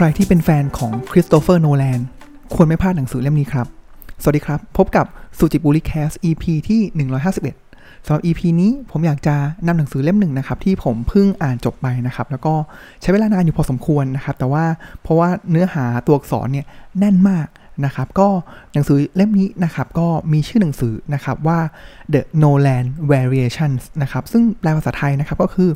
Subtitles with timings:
[0.00, 2.00] ใครที่เป็นแฟนของคริสโตเฟอร์โนแลน
[2.54, 3.66] ควรไม่พลาดหนังสือเล่มนี้ครับ
[4.22, 5.06] สวัสดีครับ พบกับ
[5.38, 6.80] สุจิบุริแคส EP ที่
[7.44, 9.36] 151สำหรับ EP นี้ผมอยากจะ
[9.66, 12.54] นำหนังสือเล่มหนึ่งนะครับ ที่ผมเพิ่งอ่านจบไปนะครับ แล้วก็
[13.00, 14.64] ใช้เวลานานอยู่พอสมควรนะครับ แต่ว่า
[15.02, 16.66] เพราะว่าเนื้อหาตัวอักษรเนี่ย
[16.98, 17.46] แน่นมาก
[17.84, 18.28] นะครับ ก็
[18.72, 21.58] หนังสือเล่มนี้นะครับ ก็มีชื่อหนังสือนะครับว่า
[22.12, 25.70] The Nolan Variations นะครับ ซึ่งแปลภาษาไทยนะครับก็คือ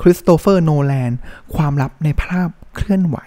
[0.00, 1.12] Christopher Nolan
[1.54, 2.48] ความลับในภาพ
[2.78, 3.18] เคลื่อนไหว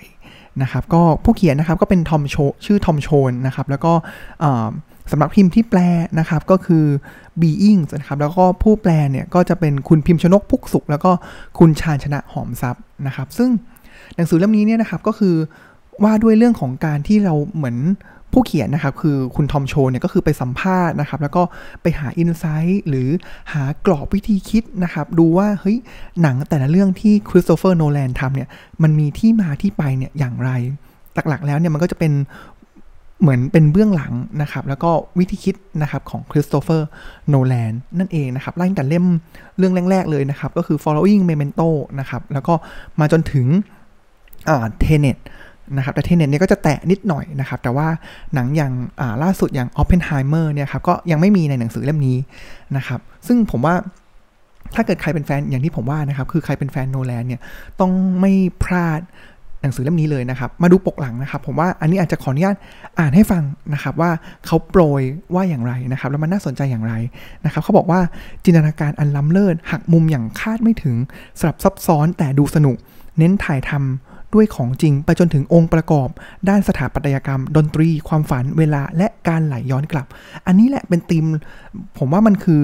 [0.61, 3.93] นะครับก็ผู้เขียนนะครับก็เป็นทอมโชชื่อทอมโชนนะครับแล้วก็
[5.11, 5.79] สำหรับพิมพ์ที่แปล
[6.19, 6.85] นะครับก็คือ
[7.41, 11.11] Being นะครับแล้วก็ผู้แปลเนี่ยก็จะเป็นคุณพิมพ์ชนกพุกสุข แล้วก็
[11.59, 13.49] คุณชาญชนะหอมทรัพย์นะครับ ซึ่ง
[14.15, 15.35] หนังสือเล่มนี้เนี่ยนะครับก็คือ
[16.03, 17.77] ว่าด้วยเรื่องของการที่เราเหมือน
[18.33, 21.43] ผู้เขียนนะครับคือคุณทอมโชเนี่ยก็คือไปสัมภาษณ์นะครับแล้วก็
[21.81, 23.09] ไปหา insight หรือ
[23.53, 25.77] หากรอบวิธีคิดนะครับดูว่าเฮ้ย
[26.21, 28.49] หนังแต่ละเรื่องที่คริสโตเฟอร์โนแลนทำเนี่ย
[28.83, 30.51] มันมีที่มาที่ไปเนี่ยอย่างไร
[31.15, 32.13] หลักๆแล้วเนี่ยมันก็จะเป็น
[33.21, 36.87] เหมือนเป็นเบื้องหลังนะครับแล้วก็วิธีคิดนะครับของคริสโตเฟอร์
[37.29, 39.05] โนแลนนั่นเองนะครับไล่ตั้งแต่เล่ม
[39.57, 42.53] เรื่องแรก ๆ เลยนะครับก็คือ Following Memento นะครับแล้วก็
[42.99, 43.47] มาจนถึง
[44.49, 45.17] อ่า Tenet
[45.77, 47.87] นะครับแต่ Tenet เนี่ยก็จะแตะนิดหน่อยนะครับ แต่ว่า
[48.33, 48.73] หนังอย่าง
[49.23, 52.17] ล่าสุดอย่าง Oppenheimer เนี่ยครับก็ยังไม่มีในหนังสือเล่มนี้
[52.77, 53.75] นะครับ ซึ่งผมว่า
[54.75, 57.41] ถ้าเกิดใครเป็นแฟนอย่างที่ผมว่านะครับ คือใครเป็นแฟนโนแลนเนี่ย
[57.79, 59.01] ต้องไม่พลาด
[59.61, 62.55] หนังสือเล่มนี้เลยนะครับ มาดูปกหลังนะครับ ผมว่าอันนี้อาจจะขออนุญาต
[62.99, 64.11] อ่านให้ฟังนะครับ ว่า
[64.45, 65.01] เขาโปรย
[65.35, 66.93] ว่าอย่างไรนะครับ แล้วมันน่าสนใจอย่างไร
[67.45, 67.99] นะครับ เขาบอกว่า
[68.43, 70.95] จินตนาการอันล้ำเลิศหักมุมอย่างคาดไม่ถึง
[71.39, 72.77] สลับซับซ้อนแต่ดูสนุก
[73.17, 76.09] เน้นถ่ายทำ ด้วยของจริงไปจนถึงองค์ประกอบ
[76.49, 80.07] ด้านสถาปัตยกรรม ดนตรี ความฝันเวลาและการไหลย้อนกลับ
[80.47, 81.25] อันนี้แหละเป็นธีม
[81.97, 82.61] ผมว่ามันคือ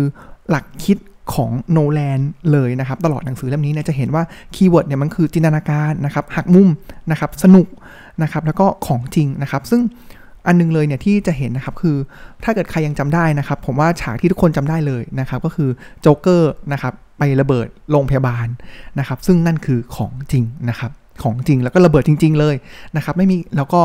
[0.50, 0.98] หลักคิด
[1.34, 2.20] ของโนแลน
[2.52, 4.24] เลยนะครับ ตลอดหนังสือเล่มนี้เนี่ยจะเห็นว่า
[4.56, 6.69] keyword เนี่ยมันคือจินตนาการนะครับหักมุม
[7.12, 7.68] นะครับสนุก
[8.24, 9.81] นะครับแล้วก็ของจริงนะครับ ซึ่ง
[10.47, 11.97] อันนึงเลยเนี่ยที่จะเห็นนะครับคือ
[12.44, 15.70] ถ้าเกิดใครยังจำได้นะครับ ผมว่าฉากที่ทุกคนจำได้เลยนะครับก็คือ
[16.02, 18.47] โจ๊กเกอร์นะครับไประเบิดโรงพยาบาล
[19.00, 20.91] นะครับ ซึ่งนั่นคือของจริงนะครับ
[21.23, 22.55] ของจริงแล้วก็ระเบิดจริง ๆ เลย
[22.95, 23.81] นะครับ ไม่มีแล้วก็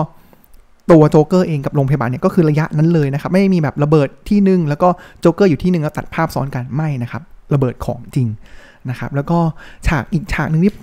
[0.90, 4.88] ตัวโจ๊กเกอร์เองกับโรงพยาบาลเนี่ยก็คือระยะนั้นเลยนะครับ ไม่มีแบบระเบิดที่หนึ่งแล้วก็
[5.20, 7.22] โจ๊กเกอร์อยู่ที่หนึ่งแล้วตัดภาพซ้อนกันไม่นะครับ
[7.54, 8.28] ระเบิดของจริง
[8.90, 9.38] นะครับ แล้วก็
[9.86, 10.74] ฉากอีกฉากหนึ่งที่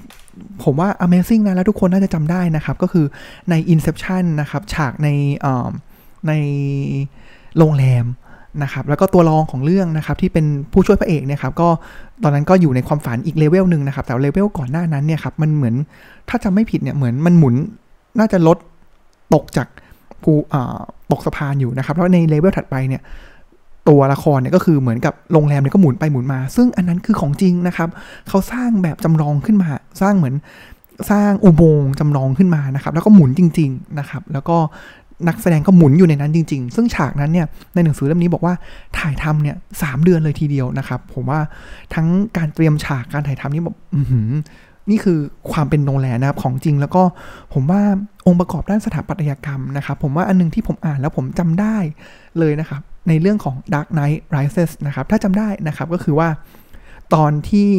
[0.64, 3.06] ผมว่า Amazing นะแล้วทุกคนน่าจะจำได้นะครับ ก็คือ
[3.50, 5.10] ใน Inception นะครับ ฉากใน
[6.28, 6.34] ใน
[7.58, 8.06] โรงแรม
[8.64, 11.70] นะครับแล้วก็ตัวรองของเรื่องนะครับที่เป็นผู้ช่วยพระเอกเนี่ยครับก็
[12.24, 15.76] ตอนนั้นก็อยู่ในความฝันอีกเลเวลหนึ่งนะครับแต่เลเวลก่อนหน้านั้นเนี่ยครับมันเหมือน
[16.30, 17.56] ถ้าจำไม่ผิดเนี่ยเหมือนมันหมุน
[18.20, 18.58] น่าจะลด
[19.34, 19.68] ตกจาก
[20.24, 20.32] ภู
[21.12, 23.02] ตกสะพานอยู่นะครับแล้วในเลเวลถัดไปเนี่ย
[23.90, 27.90] ตัวละครเนี่ยก็คือเหมือนกับโรงแรมเนี่ยก็หมุนไปหมุนมา ซึ่งอันนั้นคือของจริงนะครับ
[28.30, 29.68] เขาสร้างแบบจำลองขึ้นมา
[30.02, 30.36] สร้างเหมือน
[31.12, 34.58] สร้างอุโมงค์จำลองขึ้นมานะครับแล้วก็หมุนจริง ๆนะครับ แล้วก็
[35.28, 38.54] นักแสดงก็หมุนอยู่ในนั้นจริง ๆ ซึ่งฉากนั้นเนี่ยในหนังสือเล่มนี้บอกว่า
[38.98, 41.40] ถ่ายทำเนี่ยสเดือนเลยทีเดียวนะครับ ผมว่า
[41.94, 42.08] ทั้ง
[42.38, 43.78] การเตรียมฉากการถ่ายทำนี่แบบ
[44.90, 45.20] นี่คือ
[45.52, 47.04] ความเป็นโนแลนนะครับของจริงแล้วก็
[47.54, 47.82] ผมว่า
[48.28, 51.78] องค์ประกอบด้านสถาปัตยกรรมนะครับ ผมว่าอันนึงที่ผมอ่านแล้วผมจำได้
[52.40, 56.28] เลยนะครับ ในเรื่องของ Dark Knight Rises นะครับ ถ้าจำได้นะครับก็คือว่า
[57.16, 57.70] ตอนที่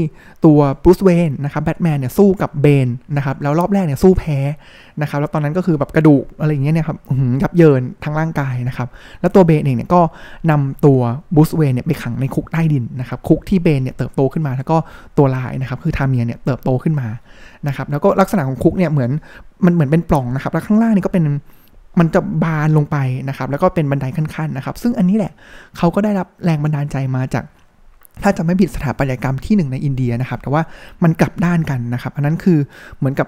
[0.45, 4.39] ตัวบรูซเวนนะครับแบทแมนเนี่ยสู้กับเบนนะครับแล้วรอบแรกเนี่ยสู้แพ้
[5.03, 6.99] นะครับแล้วตอนนั้นก็คือแบบกระดูกอะไรอย่างเงี้ยเนี่ยครับ
[7.43, 8.89] ยับเยินทั้งร่างกายนะครับ
[9.21, 10.01] แล้วตัวเบนเองเนี่ยก็
[10.51, 11.01] นำตัว
[11.35, 14.77] บรูซเวนเนี่ยไปขังในคุกใต้ดินนะครับคุกที่เบนเนี่ยเติบโตขึ้นมา แล้วก็
[15.19, 17.09] ตัวลายนะครับคือทาเมียเนี่ยเติบโตขึ้นมา
[17.67, 19.11] นะครับแล้วก็ลักษณะของคุกเนี่ยเหมือน
[19.65, 21.25] มันเหมือนเป็นปล่องนะครับแล้วข้างล่างนี่ก็เป็น
[21.99, 22.97] มันจะบานลงไป
[23.29, 25.33] นะครับแล้วก็เป็นบันไดขั้นๆนะครับซึ่งอันนี้แหละ
[25.79, 27.45] เขาก็ได้รับแรงบันดาลใจมาจาก
[28.23, 30.63] ถ้าจะไม่ผิดสถาปัตยกรรมที่หนึ่งในอินเดียนะครับ แต่ว่า
[31.03, 32.59] มันกลับด้านกันนะครับ อันนั้นคือ
[32.99, 33.27] เหมือนกับ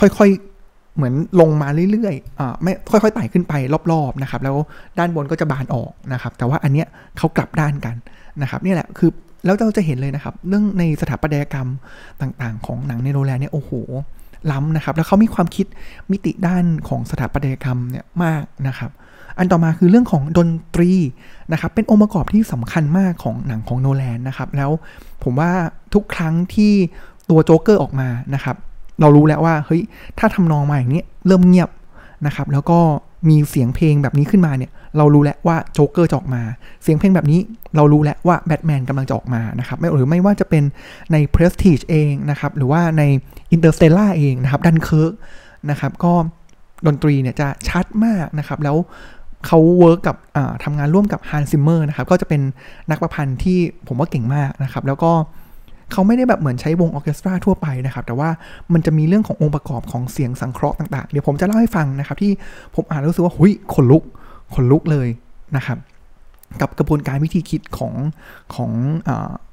[0.00, 3.54] ค่อยๆ เหมือนลงมาเรื่อยๆไม่ค่อยๆไต่ขึ้นไป
[3.92, 4.56] รอบๆนะครับ แล้ว
[4.98, 6.86] ด้านบนก็จะบานออกนะครับ แต่ว่าอันเนี้ย
[7.18, 7.96] เขากลับด้านกัน
[8.42, 9.10] นะครับนี่แหละคือ
[9.44, 11.68] แล้วเราจะเห็นเลยนะครับ เรื่องในสถาปัตยกรรม
[12.20, 13.72] ต่างๆ ของหนังในโรแลนเนี่ยโอ้โห
[14.52, 15.66] ล้ำนะครับ แล้วเขามีความคิด
[16.10, 18.90] มิติด้านของสถาปัตยกรรมเนี่ยมากนะครับ
[19.40, 20.92] อันต่อมาคือเรื่องของดนตรี
[21.52, 24.70] นะครับเป็นองค์ประกอบที่สำคัญมากของหนังของโนแลนนะครับแล้ว
[25.22, 25.52] ผมว่า
[25.94, 26.72] ทุกครั้งที่
[27.30, 28.56] ตัวโจ๊กเกอร์ออกมานะครับ
[29.00, 29.82] เรารู้แล้วว่าเฮ้ย
[30.18, 31.70] ถ้าทำนองมาอย่างนี้เริ่มเงียบ
[32.26, 32.78] นะครับแล้วก็
[33.28, 36.42] มีเสียงเพลงแบบนี้ขึ้นมาเนี่ยเรารู้แล้วว่าโจ๊กเกอร์จะออกมา
[36.82, 37.40] เสียงเพลงแบบนี้
[37.76, 40.64] เรารู้แล้วว่าแบทแมนกำลังจะออกมานะครับไม่หรือไม่ว่าจะเป็น
[41.12, 43.02] ใน Prestige เองนะครับหรือว่าใน
[43.54, 45.12] Interstellar เองนะครับดันเคิร์ก
[45.70, 46.12] นะครับก็
[46.86, 48.76] ดนตรีเนี่ยจะชัดมากนะครับแล้ว
[49.46, 50.16] เขา work กับ
[50.64, 52.40] ทำงานร่วมกับฮันซิมเมอร์นะครับ ก็จะเป็น
[52.90, 55.12] นักประพันธ์ที่ผมว่าเก่งมากนะครับ แล้วก็
[55.92, 58.28] เขาไม่ได้แบบเหมือนใช้วงออเคสตราทั่วไปนะครับ แต่ว่า
[58.72, 62.32] มันจะมีเรื่องขององค์ประกอบของเสียงสังเคราะห์ต่างๆ เดี๋ยวผมจะเล่าให้ฟังนะครับ ที่
[62.74, 64.02] ผมอ่านรู้สึกว่าหูยขนลุก
[64.54, 65.08] ขนลุกเลย
[65.56, 65.78] นะครับ
[66.60, 67.92] กับกระบวนการวิธีคิดของ
[68.54, 68.70] ของ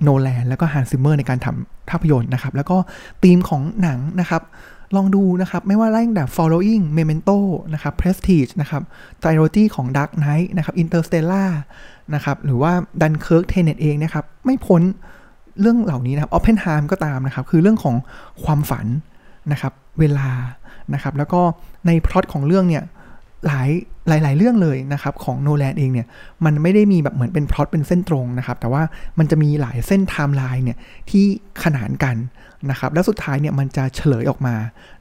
[0.04, 2.78] โนแลนแล้วก็ฮันซิมเมอร์ในการทำภาพยนตร์นะครับ แล้วก็
[3.24, 4.42] ธีมของหนังนะครับ
[4.96, 7.38] ลองดูนะครับ ไม่ว่าไล่ตั้งแต่ following memento
[7.74, 8.82] นะครับ prestige นะครับ
[9.24, 11.52] trilogy ของ dark knight นะครับ interstellar
[12.16, 14.82] นะครับ หรือว่า dunkirk tenet เองนะครับ ไม่พ้น
[15.60, 17.96] เรื่องเหล่านี้นะครับ Oppenheim ก็ตามนะครับ คือเรื่องของ
[18.44, 18.88] ความฝัน
[19.52, 20.30] นะครับ เวลา
[20.94, 21.42] นะครับ แล้วก็
[21.88, 22.84] ในพล็อตของเรื่องเนี่ย
[23.48, 23.70] หลาย
[24.08, 26.08] หลาย ๆ เรื่องเลยนะครับของโนแลนเองเนี่ย
[26.46, 28.82] มันไม่ได้มีแบบเหมือนเป็นพล็อตเป็นเส้นตรงนะครับแต่ว่า
[29.20, 30.78] มันจะมีหลายเส้นไทม์ไลน์เนี่ย
[31.10, 31.26] ที่
[31.64, 32.16] ขนานกัน
[32.70, 34.56] นะครับแล้วสุดท้ายเนี่ยมันจะเฉลยออกมา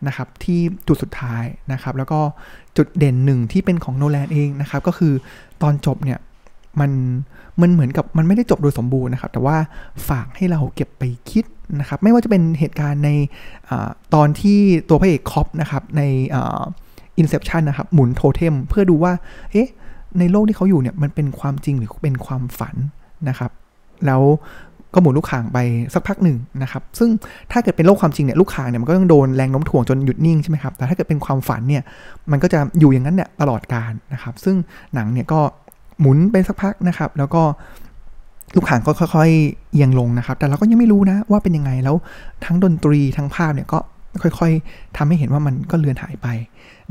[0.07, 2.21] นะครับที่จุดสุดท้ายนะครับแล้วก็
[2.77, 5.13] จุดเด่นหนึ่งที่เป็นของโนแลนเองนะครับก็คือ
[5.63, 6.19] ตอนจบเนี่ย
[6.81, 6.91] มัน
[7.61, 9.57] มันเหมือนกับมันไม่ได้จบโดยสมบูรณ์นะครับ แต่ว่า
[10.09, 11.45] ฝากให้เราเก็บไปคิด
[11.81, 13.71] นะครับ ไม่ว่าจะเป็นเหตุการณ์ใน
[14.15, 14.59] ตอนที่
[14.89, 16.03] ตัวพระเอกคอบบ์นะครับใน
[17.19, 19.13] Inception นะครับหมุนโทเทมเพื่อดูว่า
[19.53, 19.69] เอ๊ะ
[20.19, 22.77] ในโลกที่เขาอยู่เนี่ยมันเป็นความจริงหรือเป็นความฝัน
[23.29, 23.51] นะครับ
[24.07, 24.23] แล้ว
[24.95, 25.59] ก็หมุนลูกข่างไป
[25.95, 27.11] สักพักหนึ่งนะครับ ซึ่ง
[27.53, 31.83] ถ้าเกิดเป็นโลกความจริงเนี่ยลูกข่างเนี่ยมันก็ต้องโดนแรงโน้มถ่วงจนหยุดนิ่งใช่ไหมครับ แต่ถ้าเกิดเป็นความฝันเนี่ย
[32.31, 34.57] มันก็จะอยู่อย่างนั้นเนี่ยตลอดการนะครับ ซึ่ง
[34.95, 35.41] หนังเนี่ยก็
[36.01, 37.43] หมุนไปสักพักนะครับ แล้วก็
[38.55, 41.97] ลูกข่างก็ค่อยๆเอียงลงนะครับ แต่เราก็ยังไม่รู้นะว่าเป็นยังไง แล้ว
[42.45, 43.79] ทั้งดนตรีทั้งภาพเนี่ยก็
[44.23, 46.29] ค่อยๆทำให้เห็นว่ามันก็เลือนหายไป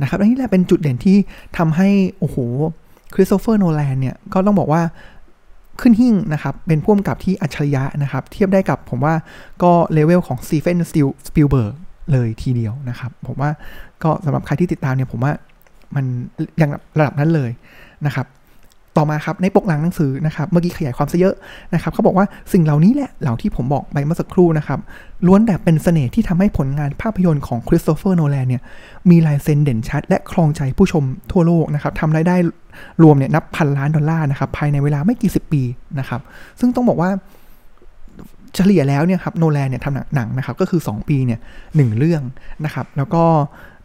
[0.01, 1.17] นะครับอันนี้แหละเป็นจุดเด่นที่
[1.57, 1.89] ทำให้
[2.19, 2.37] โอ้โห
[3.13, 4.81] คริสโตเฟอร์โนแลนเนี่ยก็ต้องบอกว่า
[5.81, 9.13] ขึ้นหิ้งนะครับ เป็นพ่วงกับที่อัจฉริยะนะครับ เทียบได้กับผมว่า
[9.63, 11.73] ก็เลเวลของซีเฟนสติลสปิลเบิร์ก
[12.11, 13.49] เลยทีเดียวนะครับ ผมว่า
[14.03, 15.33] ก็สำหรับใครที่ติดตามเนี่ยผมว่า
[15.95, 16.05] มัน
[16.57, 17.51] อย่างระดับนั้นเลย
[18.05, 18.25] นะครับ
[18.97, 21.35] ต่อมาครับในปกหลังหนังสือนะครับเมื่อกี้ขยายความซะเยอะ
[21.73, 24.79] นะครับเขาบอกว่าสิ่งเหล่านี้แหละเหล่าที่ผมบอกไปเมื่อสักครู่นะครับ
[25.27, 28.61] ล้วนแต่เป็นเสน่ห์ที่ทำให้ผลงานภาพยนตร์ของคริสโตเฟอร์โนแลนเนี่ย
[29.09, 32.35] มีลายเซ็นเด่นชัด และครองใจผู้ชมทั่วโลกนะครับทำรายได้
[33.03, 35.61] รวมเนี่ยนับพันล้านดอลลาร์นะครับภายในเวลาไม่กี่สิบปี
[35.99, 36.21] นะครับ
[36.59, 37.09] ซึ่งต้องบอกว่า
[38.55, 41.39] เฉลี่ยแล้วเนี่ยครับโนแลนเนี่ยทำหนังนะครับก็คือ 2 ปีเนี่ย
[41.75, 42.21] หนึ่งเรื่อง
[42.65, 43.23] นะครับแล้วก็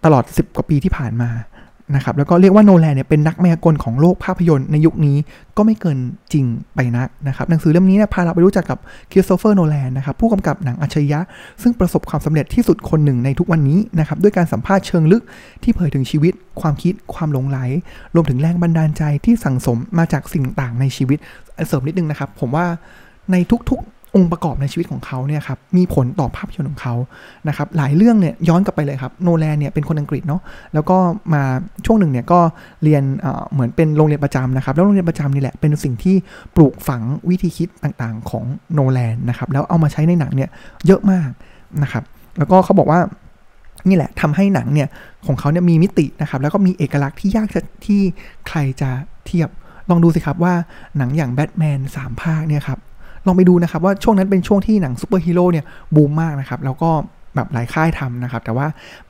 [0.04, 1.30] ตลอด 10 กว่าปีที่ผ่านมา
[1.94, 5.16] นะครับแล้วก็เรียกว่าโนแลนเนี่ยเป็นนักมายากลของโลกภาพยนตร์ในยุคนี้
[5.56, 5.98] ก็ไม่เกิน
[6.32, 6.44] จริง
[6.74, 8.78] ไปนักนะครับหนังสือเล่มนี้เนี่ยพาเราไปรู้จักกับ
[9.10, 11.20] คริสโตเฟอร์โนแลนนะครับผู้กำกับหนังอัจฉริยะ
[11.62, 15.22] ซึ่งประสบความสำเร็จที่สุดคนหนึ่งในทุกวันนี้นะครับด้วยการสัมภาษณ์เชิงลึก
[15.62, 17.58] ที่เผยถึงชีวิต ความคิดความหลงไหล
[18.14, 21.18] รวมถึงแรงบันดาลใจที่สั่งสมมาจากสิ่งต่างในชีวิต
[21.66, 22.66] เสริมนิดนึงนะครับ ผมว่า
[23.32, 23.36] ใน
[23.70, 26.94] ทุกๆ องค์ประกอบในชีวิตของเขาเนี่ยครับมีผลต่อภาพยนตร์ของเขา
[27.48, 30.40] นะครับหลายเรื่องเนี่ยย้อนกลับไปเลยครับโนแลนเนี่ยเป็นคนอังกฤษเนาะ
[30.74, 30.96] แล้วก็
[31.34, 31.42] มา
[31.86, 32.40] ช่วงหนึ่งเนี่ยก็
[32.84, 33.02] เรียน
[33.52, 36.16] เหมือนเป็นโรงเรียนประจำนะครับแล้วโรงเรียนประจำนี่แหละเป็นสิ่งที่
[36.56, 40.50] ปลูกฝังวิธีคิดต่างๆของโนแลนนะครับแล้วเอามาใช้ในหนังเนี่ย
[40.86, 41.30] เยอะมาก
[41.82, 42.04] นะครับ
[42.38, 43.00] แล้วก็เขาบอกว่า
[43.88, 44.88] นี่แหละทำให้หนังเนี่ย
[45.26, 48.00] ของเขาเนี่ยมีมิตินะครับแล้วก็มีเอกลักษณ์ที่ยากจะที่
[48.48, 48.90] ใครจะ
[49.26, 49.48] เทียบ
[49.90, 50.54] ลองดูสิครับว่า
[50.96, 52.78] หนังอย่างแบทแมนสามภาคเนี่ยครับ
[53.30, 56.90] ลองไปดูนะครับว่าช่วงนั้นเป็นช่วงที่หนังซูเปอร์ฮีโร่เนี่ยบูมมากนะครับ แล้วก็
[57.34, 58.66] แบบหลายค่ายทำนะครับ แต่ว่า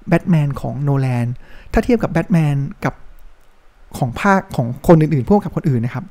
[0.09, 1.27] แบทแมนของโนแลน
[1.73, 2.95] ถ้าเทียบกับแบทแมนกับ
[3.99, 6.05] ของภาคของคนอื่นๆผู้กำกับคนอื่นนะครับ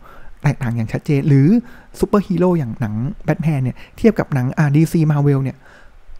[0.44, 1.48] แตกต่างอย่างชัดเจน หรือ
[2.00, 5.58] ซูเปอร์ฮีโร่อย่างหนังแบทแมนเนี่ยเทียบกับหนังอาร์ดีซีมาเวลเนี่ย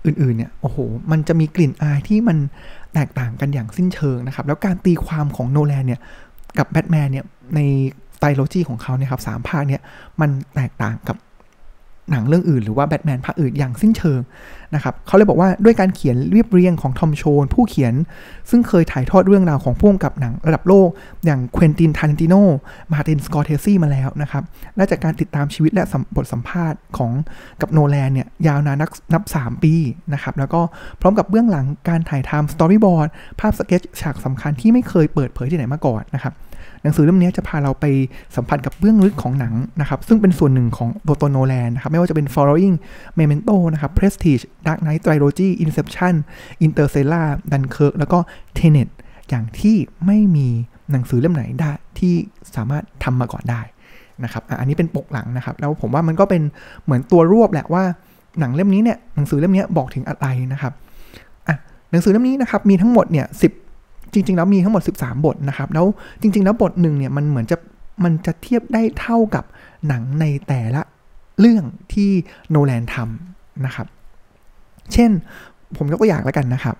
[0.06, 0.78] อื่นๆเนี่ยโอ้โห
[1.12, 2.38] มันจะมีกลิ่นอายที่มัน
[2.94, 6.00] แตกต่างกันอย่างสิ้นเชิงนะครับ แล้วการตีความของโนแลนเนี่ย
[6.58, 7.60] กับแบทแมนเนี่ยใน
[8.20, 9.82] trilogy ของเขาเนี่ยครับสามภาคเนี่ย
[10.22, 11.18] มันแตกต่างกับ
[12.12, 14.20] หนังเรื่องอื่นหรือว่าแบทแมนภาคอื่นอย่างสิ้นเชิง
[14.76, 17.94] นะครับเขาเลยบอกว่าด้วยการเขียนเรียบเรียงของทอมโชน ผู้เขียน
[18.50, 20.90] ซึ่งเคยถ่ายทอดเรื่องราวของผู้กำกับหนังระดับโลก
[21.26, 22.36] อย่างเควนตินทารันติโน
[22.92, 24.44] มาร์ตินสกอร์เซซี่มาแล้วนะครับ
[24.76, 25.84] และจากการติดตามชีวิตและ
[26.16, 27.12] บทสัมภาษณ์ของผู้กำ
[27.62, 29.74] กับโนแลนเนี่ยยาวนานนับนับ 3 ปี
[30.14, 30.62] นะครับแล้วก็
[31.02, 33.08] พร้อมกับเบื้องหลังการถ่ายทำ storyboard
[33.40, 36.34] ภาพสเก็ตช์ฉากสำคัญที่ไม่เคยเปิดเผยที่ไหนมาก่อนนะครับ
[36.84, 37.86] หนังสือเล่มนี้จะพาเราไป
[38.36, 42.76] สัมผัสกับเบื้องลึกของหนังนะครับซึ่งเป็นส่วนหนึ่งของโบโตโนแลนนะครับไม่ว่าจะเป็น following
[43.20, 46.14] memento นะครับ prestige dark knight trilogy inception
[46.66, 48.20] interstellar dunkirk แล้วก็
[48.58, 48.90] tenet
[49.30, 50.48] อย่างที่ไม่มี
[50.92, 52.14] หนังสือเล่มไหนได้ที่
[52.56, 53.62] สามารถทำมาก่อนได้
[54.24, 56.42] นะครับอันนี้เป็นปกหลังนะครับ แล้วผมว่ามันก็เป็น
[56.84, 57.84] เหมือนตัวรวบแหละว่า
[58.40, 60.74] หนังเล่มนี้เนี่ยหนังสือเล่มนี้บอกถึงอะไรนะครับ
[61.48, 61.56] อะ
[61.92, 63.48] หนังสือเล่มนี้นะครับมีทั้งหมดเนี่ยสิ
[64.14, 65.86] จริง ๆ แล้วมีทั้งหมด 13 บทนะครับ แล้ว
[66.22, 67.58] จริง ๆ แล้วบทหนึ่งเนี่ยมันเหมือนจะ
[68.04, 69.44] มันจะเทียบได้เท่ากับ
[69.88, 70.82] หนังในแต่ละ
[71.40, 71.64] เรื่อง
[71.94, 72.10] ที่
[72.50, 73.88] โนแลนทำนะครับ
[74.94, 75.12] เช่น
[75.78, 76.76] ผมยกตัวอย่างแล้วกันนะครับ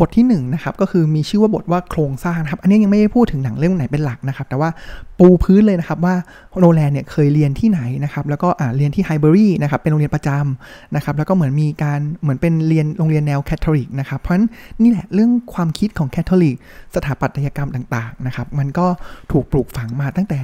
[0.00, 4.70] บทที่ 1นะครับก็คือมีชื่อว่าบทว่าโครงสร้างนะครับ อันนี้ยังไม่ได้พูดถึงหนังเรื่องไหนเป็นหลักนะครับ แต่ว่า
[5.18, 6.14] ปูพื้นเลยนะครับว่า
[6.58, 14.46] โนแลนเนี่ยเคยเรียนที่ไหนนะครับแล้วก็อ่าเรียนที่ไฮเบอรี่นะครับเป็นโรงเรียนประจำนะครับแล้วก็เหมือนมีการเหมือนเป็นเรียนโรงเรียนแนวคาทอลิกนะครับเพราะฉะนั้น
[14.82, 16.56] นี่แหละเรื่องความคิดของแคทอลิก
[16.94, 18.86] สถาปัตยกรรมต่างๆนะครับมันก็
[19.32, 20.40] ถูกปลูกฝังมาตั้งแต่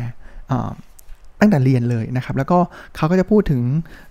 [1.40, 2.59] ตั้งแต่เรียนเลยนะครับ แล้วก็
[2.97, 3.62] เขาก็จะพูดถึง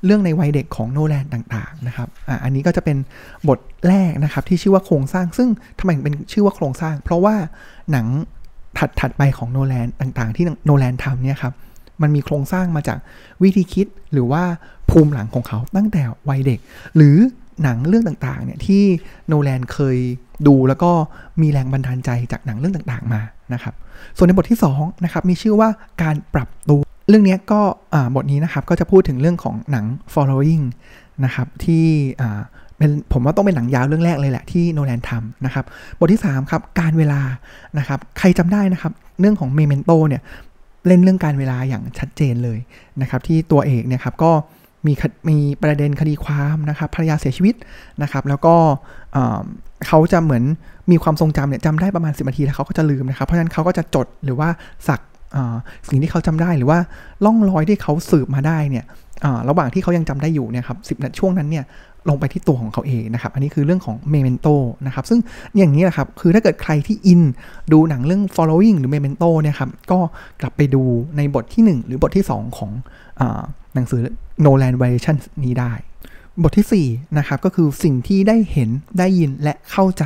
[0.06, 2.98] เรื่องในวัยเด็กของโนแลนต่างๆนะครับอ่าอันนี้ก็จะเป็น
[3.50, 7.36] บทแรกนะครับที่ชื่อว่าโครงสร้าง ซึ่งทำไมเป็นชื่อว่าโครงสร้าง เพราะว่า
[7.92, 8.06] หนัง
[8.78, 11.54] ถัดถัดไปของโนแลนต่างๆ ที่โนแลนทำเนี่ยครับ
[12.02, 12.98] มันมีโครงสร้างมาจาก
[13.44, 14.44] วิธีคิดหรือว่า
[14.90, 16.60] ภูมิหลังของเขาตั้งแต่วัยเด็ก
[16.96, 17.18] หรือ
[17.64, 18.84] หนังเรื่องต่างๆเนี่ยที่
[19.28, 19.98] โนแลนเคย
[20.48, 20.92] ดูแล้วก็
[21.42, 23.22] มีแรงบันดาลใจจากหนังเรื่องต่างๆมา
[23.54, 23.74] นะครับ
[24.18, 25.70] ส่วนในบทที่2นะครับมีชื่อว่า
[26.04, 27.62] การปรับตัว เรื่องนี้ก็
[28.16, 30.64] บทนี้นะครับก็จะพูดถึงเรื่องของหนัง following
[31.26, 31.86] นะครับที่
[32.78, 35.66] เป็นผมว่าต้องเป็นหนังยาวเรื่องแรกเลยแหละที่โนแลนทำนะครับ
[36.00, 37.22] บทที่ 3 ครับ การเวลา
[37.78, 40.22] นะครับใครจำได้นะครับ เรื่องของเมเมนโตเนี่ย
[40.88, 42.60] เล่นเรื่องการเวลาอย่างชัดเจนเลย
[43.02, 44.32] นะครับที่ตัวเอกเนี่ยครับก็
[44.86, 44.94] มี
[45.30, 47.56] มีประเด็นคดีความนะครับภรรยาเสียชีวิต
[48.02, 48.56] นะครับ แล้วก็
[49.88, 50.44] เขาจะเหมือน
[50.92, 54.50] มีความทรงจำเนี่ยจำได้ประมาณ 10นาทีแล้วเขาก็จะลืมนะครับ เพราะฉะนั้นเขาก็จะจดหรือว่า
[54.88, 55.00] สัก
[55.90, 56.80] สิ่งที่เขาจำได้หรือว่า
[57.26, 58.86] ล่องรอยที่เขาสืบมาได้เนี่ย
[59.50, 61.66] ระหว่างที่เขายังจำได้อยู่เนี่ยครับสิบนาช่วงนั้นเนี่ย
[62.10, 64.48] ลงไปที่ตัวของเขาเองนะครับ อันนี้คือเรื่องของเมเมนโต
[64.86, 65.20] นะครับ ซึ่ง
[65.58, 67.22] อย่างนี้แหละครับ คือถ้าเกิดใครที่อิน
[67.72, 70.00] ดูหนังเรื่อง following หรือ memento เนี่ยครับ ก็
[70.42, 70.84] กลับไปดู
[71.18, 72.72] ในบทที่ 1 หรือบทที่ 2 ของ
[73.20, 73.22] อ
[73.76, 74.02] หนังสือ
[74.46, 75.74] Nolan Variation นี้ได้
[76.44, 78.70] บทที่ 4 นะครับ ก็คือสิ่งที่ได้เห็น
[79.00, 80.06] ได้ยินและเข้าใจ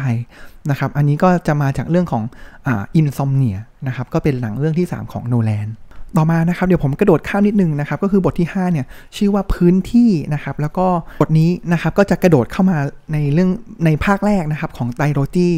[0.69, 2.23] นะครับ อันนี้ก็จะมาจากเรื่องของ
[2.67, 5.69] อินซอมเนียนะครับ ก็เป็นหนังเรื่องที่ 3 ของโนแลน
[6.17, 8.85] ต่อมานะครับเดี๋ยวผมกระโดดข้ามนิดนึงนะครับ ก็คือบทที่5เนี่ย
[9.17, 10.87] ชื่อว่าพื้นที่นะครับ แล้วก็
[11.21, 12.77] บทนี้นะครับก็จะกระโดดเข้ามา
[13.13, 13.49] ในเรื่อง
[13.85, 15.49] ในภาคแรกนะครับของไตโรจี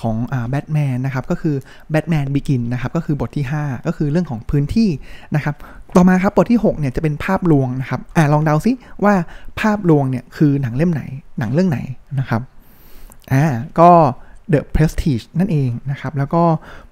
[0.00, 0.16] ของ
[0.48, 1.54] แบทแมนนะครับก็คือ
[1.90, 4.88] แบทแมนบิกินนะครับก็คือบทที่ 5 ก็คือเรื่องของพื้นที่
[5.34, 5.54] นะครับ
[5.96, 8.72] ต่อมาครับบทที่6เนี่ยจะเป็นภาพลวงนะครับอ่าลองเดาซิ
[9.04, 9.14] ว่า
[9.60, 11.02] ภาพลวงเนี่ยคือหนังเล่มไหน
[11.38, 11.78] หนังเรื่องไหน
[12.18, 12.40] นะครับ
[13.32, 13.44] อ่า
[13.80, 13.90] ก็
[14.52, 16.42] The Prestige นั่นเองนะครับ แล้วก็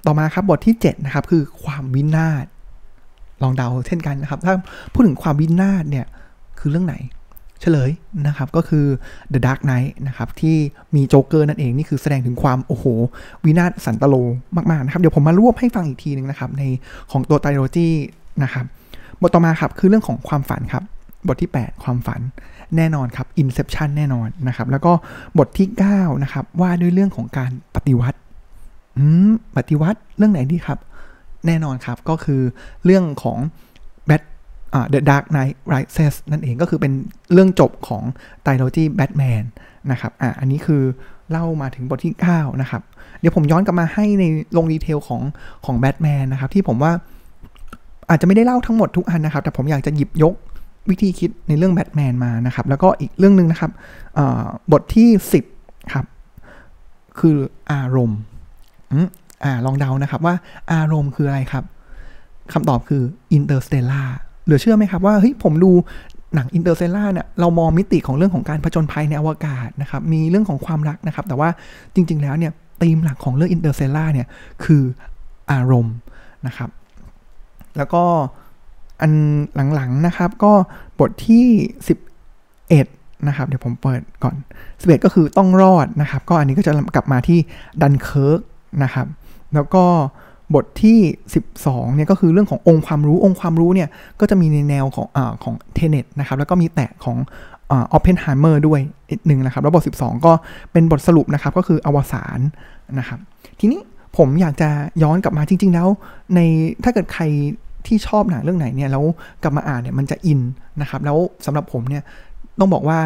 [0.07, 2.45] ต่อมาครับบทที่7นะครับคือความวินาศ
[3.43, 4.55] ลองเดาเช่นกันนะครับ ถ้า
[4.93, 6.07] พูดถึงความวินาศเนี่ย
[6.59, 6.97] คือเรื่องไหน
[7.61, 7.91] เฉลย
[8.27, 8.87] นะครับก็คือ
[9.33, 10.57] The Dark Knight นะครับที่
[10.95, 12.85] มีโจ๊กเกอร์นั่นเองนี่คือแสดงถึงความโอ้โห
[13.45, 14.15] วินาศสันตโล
[14.71, 16.63] มากๆนะครับ เดี๋ยวผมมารวบให้ฟังอีกทีนึงนะครับ ใน
[17.11, 17.89] ของตัวไตโรจี
[18.43, 18.65] นะครับ
[19.21, 20.85] บทต่อมาครับคือเรื่องของความฝันครับ
[21.27, 22.21] บทที่ 8 ความฝัน
[22.77, 24.93] แน่นอนครับ Inception แน่นอนนะครับ แล้วก็
[25.39, 28.19] บทที่ 9 นะครับ ว่าด้วยเรื่องของการปฏิวัติ
[29.57, 30.79] ปฏิวัติเรื่องไหนดีครับ
[31.47, 32.41] แน่นอนครับก็คือ
[32.85, 33.39] เรื่องของ
[34.09, 34.23] Bat
[34.93, 36.93] The Dark Knight Rises นั่นเองก็คือเป็น
[37.33, 38.03] เรื่องจบของ
[38.43, 39.43] ไตรโลจีแบทแมน
[39.91, 40.83] นะครับอะอันนี้คือ
[41.31, 42.83] เล่ามาถึงบทที่ 9 นะครับ
[43.21, 44.25] เดี๋ยวผมย้อนกลับมาให้ใน
[44.57, 45.23] ลงดีเทลของ
[45.65, 46.93] ของแบทแมนนะครับ ที่ผมว่า
[48.09, 50.35] อาจจะไม่ได้เล่าทั้งหมดทุกอันนะครับ แต่ผมอยากจะหยิบยก
[50.91, 53.71] วิธีคิดในเรื่องแบทแมนมานะครับ แล้วก็อีกเรื่องหนึ่งนะครับ
[54.73, 55.09] บทที่
[55.51, 56.07] 10 ครับ
[57.19, 57.37] คือ
[57.73, 58.19] อารมณ์
[59.45, 60.35] อ่าลองเดานะครับว่า
[60.73, 61.65] อารมณ์คืออะไรครับ
[62.53, 63.03] คำตอบคือ
[63.33, 64.03] Interstellar
[64.45, 65.71] เหลือเชื่อไหมครับว่าเฮ้ยผมดู
[66.35, 71.49] หนัง Interstellar เนี่ยเรามองมิติของเรื่องของการผจญภัยในอวกาศนะครับมีเรื่องของความรักนะครับ แต่ว่า
[71.95, 74.27] จริง ๆ แล้วเนี่ยธีมหลักของเรื่อง Interstellar เนี่ย
[74.65, 74.83] คือ
[75.53, 75.95] อารมณ์
[76.47, 76.71] นะครับ
[77.77, 78.05] แล้วก็
[79.01, 79.13] อัน
[79.75, 80.53] หลังๆนะครับก็
[81.01, 81.47] บทที่
[82.37, 84.37] 11 นะครับ เดี๋ยวผมเปิดก่อน
[84.71, 87.39] 11 ก็คือต้องรอดนะครับ ก็อันนี้ก็จะกลับมาที่
[87.83, 88.41] ดันเคิร์ก
[88.83, 89.07] นะครับ
[89.55, 89.85] แล้วก็
[90.55, 90.99] บทที่
[91.49, 93.89] 12 เนี่ยก็คือเรื่องขององค์ความรู้องค์ความรู้เนี่ย
[94.21, 97.17] ก็จะมีในแนวของของ Tenet นะครับ แล้วก็มีแตะของ
[97.73, 98.81] ออฟเพนไฮเมอร์ด้วย
[99.11, 100.33] อีกหนึ่งนะครับ แล้วบท 12 ก็
[100.73, 102.39] เป็นบทสรุปนะครับก็คืออวสาน
[102.99, 103.19] นะครับ
[103.61, 103.81] ทีนี้
[104.17, 104.71] ผมอยากจะ
[105.03, 105.89] ย้อนกลับมาจริง ๆ แล้ว
[106.35, 106.41] ใน
[106.85, 107.25] ถ้าเกิดใคร
[107.87, 109.05] ที่ชอบหนังเรื่องไหนเนี่ยแล้ว
[109.43, 110.41] กลับมาอ่านเนี่ยมันจะอิน
[110.81, 112.03] นะครับแล้วสำหรับผมเนี่ย
[112.59, 112.99] ต้องบอกว่า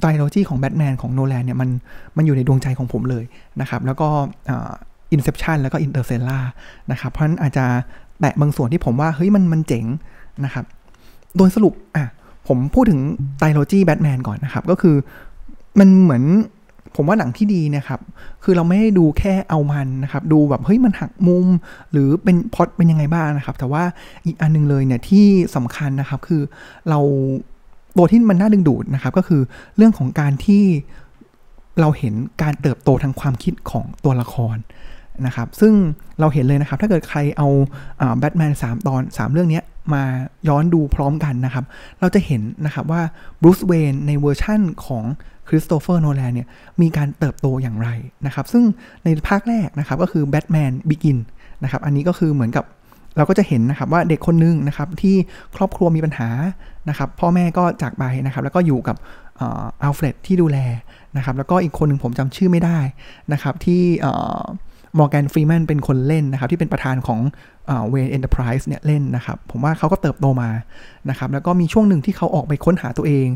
[0.00, 1.70] ไตรโลจีของแบทแมนของโนแลนเนี่ยมัน
[2.16, 3.24] มันอยู่ในดวงใจของผมเลย
[3.60, 4.08] นะครับแล้วก็
[5.14, 6.44] Inception แล้วก็ Interstellar
[6.90, 7.66] นะครับเพราะฉะนั้นอาจจะ
[8.20, 9.84] แตะบางส่วนที่ผมว่าเฮ้ยมันมันเจ๋ง
[10.44, 10.64] นะครับ
[11.36, 12.04] โดยสรุปอะ
[12.48, 13.00] ผมพูดถึง
[13.38, 14.96] ไตรโลจีแบทแมนก่อนนะครับ ก็คือ
[15.78, 16.24] มันเหมือน
[16.96, 18.00] ผมว่าหนังที่ดีนะครับ
[18.44, 21.46] คือเราไม่ได้ดูแค่เอามันนะครับ ดูแบบเฮ้ยมันหักมุม
[21.92, 23.82] หรือเป็นพอดเป็นยังไงบ้างนะครับ แต่ว่า
[24.26, 26.42] อีกอันนึงเลยเนี่ยที่สำคัญนะครับคือ
[26.88, 27.00] เรา
[27.96, 29.42] ตัวที่มันน่าดึงดูดนะครับ ก็คือ
[29.76, 30.64] เรื่องของการที่
[31.80, 34.56] เราเห็นการเติบโตทางความคิดของตัวละคร
[35.26, 35.74] นะครับ ซึ่ง
[36.20, 37.48] เราเห็นเลยนะครับ ถ้าเกิดใครเอา
[38.18, 39.60] แบทแมนสามตอน 3 เรื่องนี้
[39.92, 40.02] มา
[40.48, 41.64] ย้อนดูพร้อมกันนะครับ
[42.00, 43.02] เราจะเห็นนะครับว่า
[43.42, 45.04] บรูซเวนในเวอร์ชั่นของ
[45.48, 46.48] คริสโตเฟอร์โนแลนเนี่ย
[46.80, 47.88] มีการเติบโตอย่างไร
[48.26, 48.64] นะครับ ซึ่ง
[49.04, 51.18] ในภาคแรกนะครับก็คือ Batman Begins
[51.62, 52.64] นะครับ อันนี้ก็คือเหมือนกับ
[53.16, 55.16] เราก็จะเห็นนะครับว่าเด็กคนนึงนะครับที่
[55.56, 56.28] ครอบครัวมีปัญหา
[56.88, 58.96] นะครับ พ่อแม่ก็จากไปนะครับ แล้วก็อยู่กับ
[59.42, 60.58] อัลเฟรดที่ดูแล
[61.16, 62.78] นะครับ แล้วก็อีกคนหนึ่งผมจำชื่อไม่ได้
[63.32, 63.82] นะครับที่
[64.98, 67.20] มอร์แกนฟรีแมนเป็นคนเล่นนะครับ ที่เป็นประธานของ
[67.90, 70.50] Wayne Enterprises เนี่ยเล่นนะครับ ผมว่าเขาก็เติบโตมา
[71.10, 73.26] นะครับ แล้วก็มีช่วงหนึ่งที่เขาออกไปค้นหาตัวเอง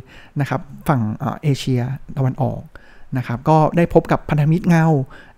[0.41, 1.01] นะครับ ฝั่ง
[1.43, 1.81] เอเชีย
[2.17, 2.61] ตะวันออก
[3.17, 4.87] นะครับก็ได้พบกับพันธมิตรเงา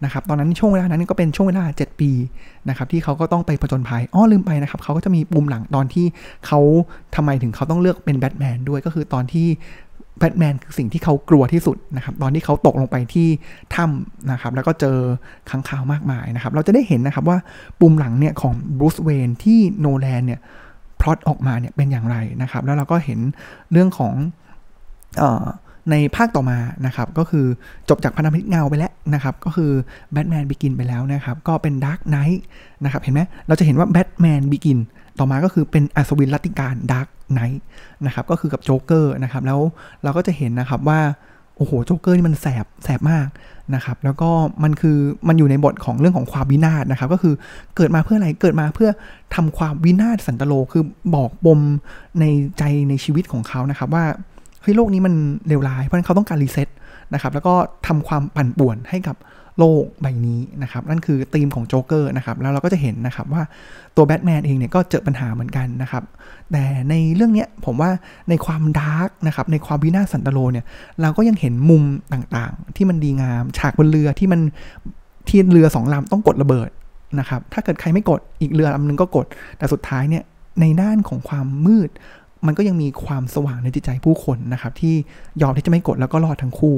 [0.05, 2.11] นะครับตอนนั้นช่วงเวลานั้นก็เป็นช่วงเวลา 7 ปี
[2.69, 6.07] นะครับที่เขาก็ต้องไปผจญภัยอ้อลืมไปนะครับเขาก็จะมีปุ่มหลังตอนที่
[6.47, 6.61] เขา
[7.15, 9.49] ทำไมถึงเขาต้องเลือกเป็นแบทแมนด้วยก็คือตอนที่
[10.21, 13.29] แบทแมนคือสิ่งที่เขากลัวที่สุดนะครับ ตอนที่เขาตกลงไปที่
[13.75, 14.97] ถ้ำนะครับ แล้วก็เจอ
[15.51, 17.39] ค้างคาวมากมายนะครับ เราจะได้เห็นนะครับว่า
[17.81, 20.41] ปุ่มหลังเนี่ยของบรูซเวนที่โนแลนเนี่ย
[21.01, 23.19] พลอตออกมาเนี่ยเป็นอย่างไรนะครับ แล้วเราก็เห็น
[23.73, 24.15] เรื่องของ
[25.23, 25.25] อ
[25.91, 27.47] ในภาคต่อมานะครับ ก็คือ
[27.89, 29.71] จบจากพันธมิตรเงาไปแล้วนะครับ ก็คือ
[30.13, 32.43] Batman Begins ไปแล้วนะครับ ก็เป็น Dark Knight
[32.85, 34.79] นะครับ เห็นไหมเราจะเห็นว่า Batman Begins
[35.21, 37.63] ต่อมาก็คือเป็นอัศวินรัตติกาล Dark Knight
[38.07, 39.61] นะครับก็คือกับโจ๊กเกอร์นะครับแล้ว
[40.03, 41.01] เราก็จะเห็นนะครับว่า
[41.57, 43.29] โอ้โหโจ๊กเกอร์นี่มันแสบแสบมาก
[43.75, 44.31] นะครับแล้วก็
[44.63, 44.99] มันคือ
[45.29, 47.35] มันอยู่ในบทของเรื่องของความวินาศนะครับก็คือ
[47.77, 48.91] เกิดมาเพื่ออะไรเกิดมาเพื่อ
[49.35, 50.85] ทำความวินาศสันตะโรคือ
[51.15, 51.61] บอกปม
[52.21, 52.25] ใน
[52.59, 54.05] ใจในชีวิตของเขานะครับว่า
[54.63, 55.15] เฮ้ยโลกนี้มัน
[55.49, 56.69] เลวร้ายเพราะฉะนั้นเขาต้องการ reset
[57.15, 57.55] นะครับแล้วก็
[57.87, 59.17] ทำความปั่นป่วนให้กับ
[59.61, 63.43] โลกใบนี้นะครับ นั่นคือธีมของโจ๊กเกอร์นะครับ แล้วเราก็จะเห็นนะครับว่า
[63.97, 66.05] ตัวแบทแมนเองเนี่ยก็เจอปัญหาเหมือนกันนะครับ
[66.53, 67.91] แต่ในเรื่องนี้ผมว่า
[68.29, 70.65] ในความ dark นะครับ ในความวินาศสันตะโรเนี่ย
[71.03, 74.41] เราก็ยังเห็นมุมต่างๆ ที่มันดีงาม ฉากบนเรือที่มัน
[75.29, 76.71] ที่เรือสองลำต้องกดระเบิด
[77.19, 79.27] นะครับ ถ้าเกิดใครไม่กดอีกเรือลำนึงก็กด
[79.59, 80.25] แต่สุดท้ายเนี่ย
[80.61, 81.91] ในด้านของความมืด
[82.47, 84.95] มันก็ยังมีความสว่างในจิตใจผู้คนนะครับที่
[85.43, 86.77] ยอมที่จะไม่กดแล้วก็รอดทั้งคู่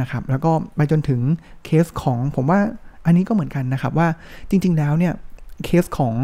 [0.00, 1.20] นะครับแล้วก็ไปจนถึง
[1.64, 2.60] เคสของผมว่า
[3.06, 4.08] อันนี้ก็เหมือนกันนะครับว่า
[4.50, 5.12] จริง ๆ แล้วเนี่ย
[5.64, 6.14] เคสของ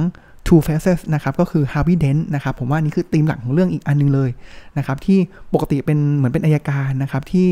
[0.46, 4.30] Two Faces นะครับก็คือ Harvey Dent นะครับผมว่านี่คือธีมหลักของเรื่องอีกอันนึงเลย
[4.78, 5.18] นะครับที่
[5.54, 7.46] ปกติเป็นเหมือนเป็นอายการนะครับที่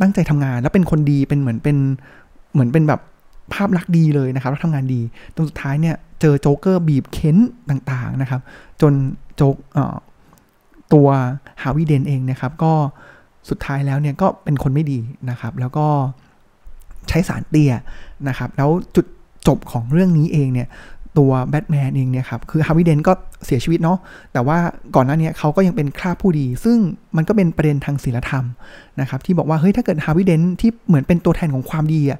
[0.00, 1.76] ตั้งใจทำงานแล้วเป็นคนดีเป็นเหมือนเป็น
[2.52, 3.00] เหมือนเป็นแบบ
[3.52, 5.00] ภาพลักษณ์ดีเลยนะครับแล้วทำงานดี
[5.34, 7.36] ตรงสุดท้ายเนี่ยเจอโจ๊กเกอร์บีบเค้น
[7.70, 8.40] ต่างๆนะครับ
[8.80, 8.92] จน
[9.36, 9.54] โจ๊ก
[10.92, 11.08] ตัว
[11.62, 12.72] ฮาวิเดนเองนะครับ ก็
[13.48, 14.98] สุดท้ายแล้วเนี่ยก็เป็นคนไม่ดี
[15.30, 15.86] นะครับ แล้วก็
[17.08, 17.72] ใช้สารเตี้ย
[18.28, 19.06] นะครับ แล้วจุด
[19.48, 20.68] จบของเรื่องนี้เองเนี่ย
[21.18, 23.12] ตัวแบทแมนเองเนี่ยครับ คือฮาวิเดนก็
[23.46, 23.98] เสียชีวิตเนาะ
[24.32, 24.58] แต่ว่า
[24.94, 26.78] ก่อนหน้านี้เขาก็ยังเป็นคราผู้ดี ซึ่ง
[27.16, 28.44] มันก็เป็นประเด็นทางศีลธรรม
[29.00, 32.18] นะครับ ที่บอกว่าเฮ้ยถ้าเกิดฮาร์วีย์เดนท์ที่เหมือนเป็นตัวแทนของความดีอะ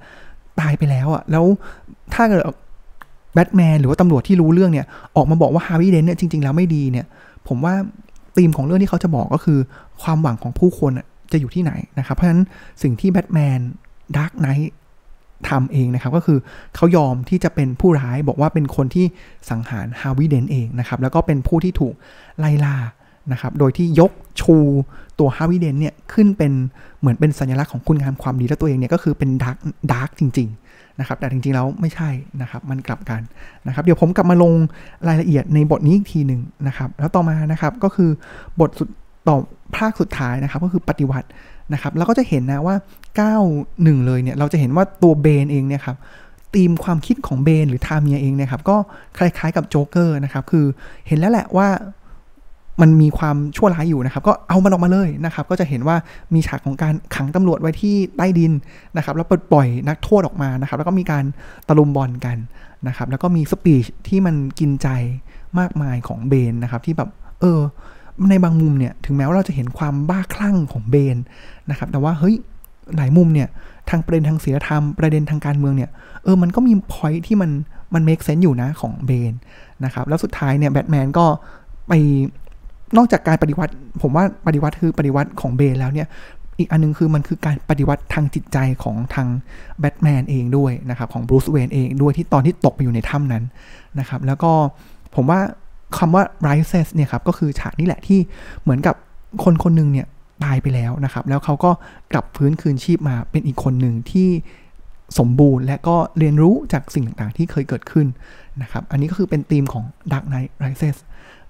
[0.60, 1.44] ตายไปแล้วอะแล้ว
[2.14, 2.42] ถ้าเกิด
[3.34, 7.06] แบทแมนหรือว่าตำรวจที่รู้เรื่องเนี่ย ออกมาบอกว่าฮาร์วีย์เดนท์เนี่ยจริง ๆ แล้วไม่ดีเนี่ย
[7.48, 7.74] ผมว่า
[8.38, 9.58] ธีมของเรื่องที่เขาจะบอกก็คือ
[10.02, 10.92] ความหวังของผู้คน
[11.32, 12.42] จะอยู่ที่ไหนนะครับ เพราะฉะนั้น
[12.82, 13.58] สิ่งที่แบทแมน
[14.16, 14.72] Dark Knight
[15.48, 16.38] ทำเองนะครับ ก็คือ
[16.76, 19.06] เขายอมที่จะเป็นผู้ร้ายบอกว่าเป็นคนที่
[19.50, 21.94] สังหารฮาร์วีย์เดนท์เองนะครับ แล้วก็เป็นผู้ที่ถูก
[22.38, 22.76] ไล่ล่า
[23.32, 24.56] นะครับ โดยที่ยกชู
[25.18, 26.52] ตัวฮาร์วีย์เดนท์เนี่ยขึ้นเป็น
[27.00, 29.56] เหมือนเป็นสัญลักษณ์ของคุณงามความดีและตัวเองเนี่ยก็คือเป็น dark
[29.92, 30.67] dark จริง ๆ
[31.00, 32.10] นะครับแต่จริงๆแล้วไม่ใช่
[32.42, 33.20] นะครับมันกลับกัน
[33.66, 34.52] นะครับเดี๋ยวผมกลับมาลง
[35.08, 38.10] รายละเอียดในบทนี้อีกทีหนึ่งนะครับแล้วต่อมานะครับก็คือ
[38.60, 38.88] บทสุด
[39.28, 39.36] ต่อ
[39.76, 41.28] ภาคสุดท้ายนะครับก็คือปฏิวัติ
[41.72, 42.76] นะครับแล้วก็จะเห็นนะว่า
[43.40, 45.96] 91 เลยเนี่ยเราจะเห็นว่าตัวเบนเองเนี่ยครับ
[46.54, 48.76] ธีมความคิดของเบนหรือทาเลียเองเนี่ยครับก็
[49.18, 50.64] คล้ายๆกับโจ๊กเกอร์นะครับคือ
[51.06, 51.68] เห็นแล้วแหละว่า
[52.80, 55.96] มันมีความชั่วร้ายอยู่นะครับ ก็เอามันออกมาเลยนะครับ ก็จะเห็นว่า
[56.34, 58.52] มีฉากของการขังตำรวจไว้ที่ใต้ดิน
[58.96, 61.24] นะครับ แล้วปล่อยนักโทษออกมานะครับ แล้วก็มีการ
[61.68, 62.36] ตะลุมบอลกัน
[62.88, 64.88] นะครับ แล้วก็มีสปีชที่มันกินใจ
[65.58, 67.08] มากมายของเบนนะครับ ที่แบบ
[67.40, 67.60] เออ
[68.30, 71.16] ในบางมุมเนี่ย ถึงแม้ว่าเราจะเห็นความบ้าคลั่งของเบน
[71.70, 72.34] นะครับ แต่ว่าเฮ้ย
[72.96, 73.48] หลายมุมเนี่ย
[73.90, 75.90] ทางประเด็นทางศีลธรรมประเด็นทางการเมืองเนี่ย
[76.24, 77.50] เออมันก็มีพอยที่มัน
[77.94, 79.32] มันเมคเซนต์อยู่นะของเบน
[79.84, 81.26] นะครับแล้วสุดท้ายเนี่ยแบทแมนก็
[81.88, 81.92] ไป
[82.96, 83.72] นอกจากการปฏิวัติ
[84.02, 86.08] ผมว่าปฏิวัติคือปฏิวัติของเบนแล้วเนี่ย
[86.58, 89.28] อีกอันนึงคือมันคือการปฏิวัติทางจิตใจของทาง
[89.80, 93.44] แบทแมนเองด้วยนะครับ ของบรูซเวนเองด้วยที่ตอนที่ตกไปอยู่ในถ้ำนั้น
[93.98, 94.52] นะครับ แล้วก็
[95.14, 95.40] ผมว่า
[95.98, 98.18] คำว่า rises เนี่ยครับ ก็คือฉากนี้แหละที่
[98.62, 98.94] เหมือนกับ
[99.44, 100.06] คนคนหนึ่งเนี่ย
[100.44, 101.70] ตายไปแล้วนะครับ แล้วเขาก็
[102.12, 104.28] กลับพื้นคืนชีพมาเป็นอีกคนหนึ่งที่
[105.18, 108.06] สมบูรณ์และก็เรียนรู้จากสิ่งต่างๆ ที่เคยเกิดขึ้น
[108.62, 110.96] นะครับ อันนี้ก็คือเป็นธีมของ Dark Knight Rises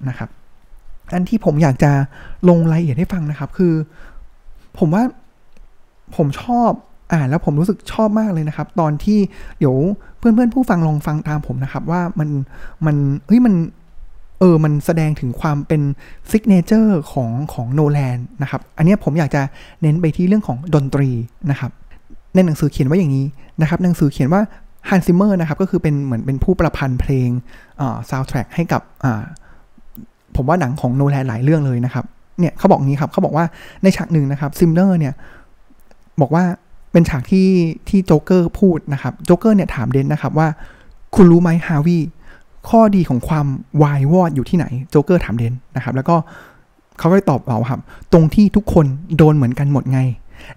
[0.08, 0.28] นะครับ
[1.14, 1.92] อันที่ผมอยากจะ
[2.48, 3.74] ลงรายละเอียดให้ฟังนะครับ คือ
[4.78, 5.02] ผมว่า
[6.16, 6.70] ผมชอบ
[7.12, 9.18] อ่านแล้วผมรู้สึกชอบมากเลยนะครับ ตอนที่
[9.58, 9.76] เดี๋ยว
[10.18, 12.28] เพื่อนเพื่อนผู้ฟังลองฟังตามผมนะครับ ว่ามัน
[12.86, 13.54] มันเฮ้ยมัน
[14.40, 15.82] เออ มันแสดงถึงความเป็น
[16.30, 19.42] signature ของของโนแลนนะครับ อันนี้ผมอยากจะ
[19.82, 21.10] เน้นไปที่เรื่องของดนตรี
[21.50, 21.70] นะครับ
[22.34, 23.26] ในหนังสือเขียนว่าอย่างนี้
[23.60, 24.42] นะครับ หนังสือเขียนว่า
[24.88, 27.28] ฮันส์ซิมเมอร์นะครับ ก็คือเป็นเหมือนเป็นผู้ประพันธ์เพลง
[27.80, 28.82] อ่าซาวด์แทร็กให้กับ
[30.36, 32.04] ผมว่าหนังของโนแลนหลายเรื่องเลยนะครับ
[32.40, 33.44] เนี่ยเขาบอกงี้ครับเขาบอกว่า
[33.82, 35.14] ในฉากหนึ่งนะครับซิมเมอร์เนี่ย
[36.20, 36.44] บอกว่า
[36.92, 37.48] เป็นฉากที่
[37.88, 40.48] ที่โจ๊กเกอร์พูดนะครับโจ๊กเกอร์เนี่ยถามเดนท์นะครับว่า
[41.14, 41.98] คุณรู้ไหมฮาร์วีย์
[42.68, 43.46] ข้อดีของความ
[43.82, 46.16] วายวอดอยู่ที่ไหนโจ๊กเกอร์ถามเดนท์นะครับ แล้วก็
[46.98, 47.80] เขาก็ตอบเอาครับ
[48.12, 48.86] ตรงที่ทุกคน
[49.16, 50.00] โดนเหมือนกันหมดไง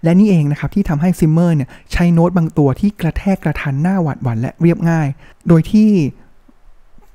[0.02, 5.08] และนี่เองนะครับ ที่ทำให้ซิมเมอร์เนี่ยใช้โน้ตบางตัวที่กระแทกกระทั้นน่าหวาดหวั่นและเรียบง่าย
[5.48, 5.88] โดยที่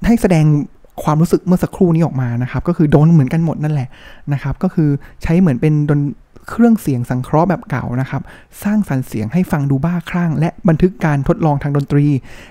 [0.06, 0.46] ให้แสดง
[1.04, 3.90] ความรู้สึกเมื่อสักครู่นี้ออกมานะครับ ก็คือโดนเหมือนกันหมดนั่นแหละ
[4.34, 4.90] นะครับ ก็คือ
[5.24, 6.02] ใช้เหมือนเป็นดน
[6.50, 8.22] เครื่องเสียงสังเคราะห์แบบเก่านะครับ
[8.64, 12.06] สร้างสรรค์เสียงให้ฟังดูบ้าคลั่ง และบันทึกการทดลองทางดนตรี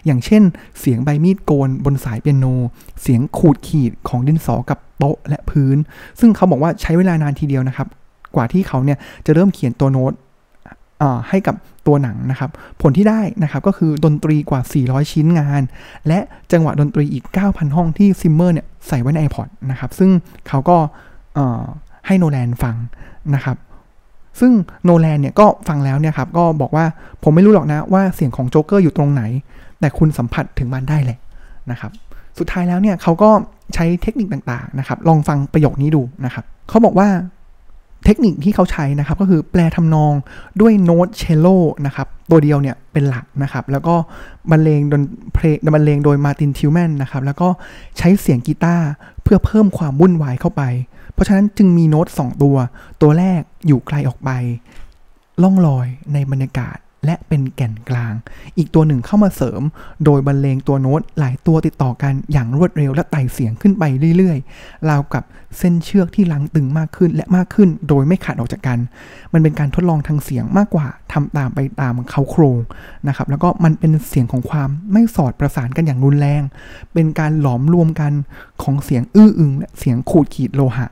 [0.06, 0.42] อย่างเช่น
[0.80, 2.46] เสียงใบมีดโกนบนสายเปียโน
[3.02, 5.76] เสียงขูดขีดของดินสอกับโต๊ะและพื้น
[6.20, 7.88] ซึ่งเขาบอกว่าใช้เวลานานทีเดียวนะครับ
[8.34, 10.12] กว่าที่เขาเนี่ยจะเริ่มเขียนตัวโน้ต
[11.28, 11.56] ให้กับ
[11.86, 12.50] ตัวหนังนะครับ
[12.82, 15.62] ผลที่ได้นะครับก็คือดนตรีกว่า 400 ชิ้นงาน
[16.08, 16.18] และ
[16.52, 20.10] จังหวะดนตรีอีก 9,000 ห้องที่ซิมเมอร์เนี่ยใส่ไว้ใน iPod นะครับ ซึ่ง
[20.48, 20.76] เขาก็
[22.06, 22.76] ให้โนแลนฟัง
[23.34, 23.56] นะครับ
[24.40, 24.52] ซึ่ง
[24.84, 26.84] โนแลนเนี่ยก็ฟังแล้วเนี่ยครับก็บอกว่า
[27.22, 29.22] ผมไม่รู้หรอกนะว่าเสียงของโจ๊กเกอร์อยู่ตรงไหน
[29.80, 31.18] แต่คุณสัมผัสถึงมันได้แหละ
[31.70, 31.92] นะครับ
[32.38, 33.30] สุดท้ายแล้วเนี่ยเขาก็
[33.74, 37.08] ใช้เทคนิคต่างๆนะครับ ลองฟังประโยคนี้ดูนะครับ เขาบอกว่า
[38.06, 40.12] เทคนิคที่เขาใช้นะครับก็คือแปลทำนอง
[40.60, 41.46] ด้วยโน้ตเชลโล
[41.86, 43.94] นะครับตัวเดียวเนี่ยเป็นหลักนะครับ แล้วก็
[44.50, 45.02] บรรเลงดน
[45.34, 47.48] เพลงบรรเลงโดยมาร์ตินทิลแมนนะครับ แล้วก็
[47.98, 48.86] ใช้เสียงกีตาร์
[49.22, 50.62] เพื่อเพิ่มความวุ่นวายเข้าไป
[51.12, 52.56] เพราะฉะนั้นจึงมีโน้ต 2 ตัว
[53.02, 54.30] ตัวแรกอยู่ไกลออกไป
[55.42, 58.14] ล่องลอยในบรรยากาศ และเป็นแก่นกลาง
[58.58, 59.62] อีกตัวหนึ่งเข้ามาเสริม
[60.04, 63.84] โดยบรรเลงตัวโน้ตหลายตัวติดต่อกันอย่างรวดเร็วและไต่เสียงขึ้นไป
[64.16, 65.24] เรื่อยๆ ราวกับ
[65.58, 68.78] เส้นเชือกที่ลังตึงมากขึ้นและมากขึ้น โดยไม่ขาดออกจากกัน
[69.32, 72.58] มันเป็นการทดลองทางเสียงมากกว่าทำตามไปตามเขาโครง
[73.08, 76.42] นะครับ แล้วก็มันเป็นเสียงของความไม่สอดประสานกันอย่างรุนแรง
[76.92, 78.12] เป็นการหลอมรวมกัน
[78.62, 80.88] ของเสียงอื้ออึงและเสียงขูดขีดโลหะ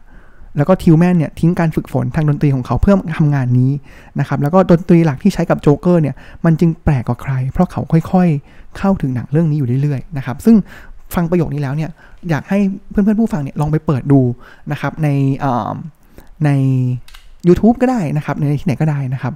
[0.57, 3.71] แล้วก็ทิวแมนเนี่ยทิ้งการฝึกฝนทางดนตรีของเขาเพื่อทำงานนี้
[4.21, 6.15] นะครับแล้วก็ดนตรีหลักที่ใช้กับโจ๊กเกอร์เนี่ย
[6.45, 10.57] มันจึงแปลกกว่าใคร เพราะเขาค่อยๆ เข้าถึงหนังเรื่องนี้อยู่เรื่อยๆนะครับซึ่ง
[11.15, 11.91] ฟังประโยคนี้แล้วเนี่ย
[12.31, 12.59] อยากให้
[12.91, 14.21] เพื่อนๆผู้ฟังเนี่ยลองไปเปิดดู
[14.73, 15.09] นะครับใน
[16.45, 16.51] ใน
[17.49, 19.35] YouTube ก็ได้นะครับในที่ไหนก็ได้นะครับ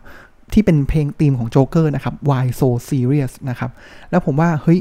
[0.52, 3.70] ที่เป็นเพลงธีมของโจ๊กเกอร์นะครับ Why so serious นะครับ
[4.10, 4.78] แล้วผมว่าเฮ้ย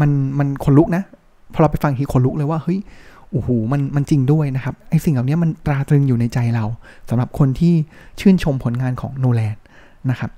[0.00, 1.02] มันมันขนลุกนะ
[1.52, 2.78] พอเราไปฟังทีขนลุกเลยว่าเฮ้ย
[3.34, 6.64] โอ้โหมันมันจริงด้วยนะครับไอสิ่งเหล่านี้มันตราตรึงอยู่ในใจเรา
[7.10, 7.74] สำหรับคนที่
[8.20, 9.56] ชื่นชมผลงานของโนแลน
[10.10, 10.30] นะครับ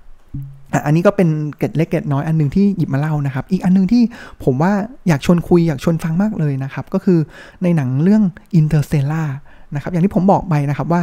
[0.87, 1.29] อันนี้ก็เป็น
[1.59, 4.03] เกตเล็กเกตน้อยอันนึงที่หยิบมาเล่านะครับ อีกอันนึงที่
[4.45, 4.73] ผมว่า
[5.09, 7.19] อยากชวนคุยอยากชวนฟังมากเลยนะครับ ก็คือ
[7.63, 8.23] ในหนังเรื่อง
[8.61, 9.29] Interstellar
[9.75, 11.03] นะครับ อย่างที่ผมบอกไปนะครับว่า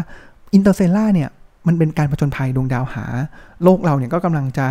[0.58, 1.30] Interstellar เนี่ย
[1.68, 3.06] มันเป็นการผจญภัยดวงดาวหา
[3.64, 4.68] โลกเราเนี่ยก็กำลังจะ